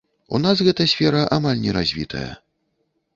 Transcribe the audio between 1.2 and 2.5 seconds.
амаль не развітая.